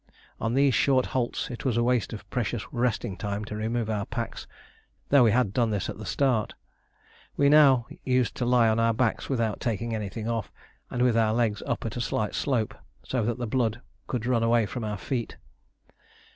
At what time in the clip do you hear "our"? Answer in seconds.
3.87-4.07, 8.79-8.95, 11.15-11.35, 14.83-14.97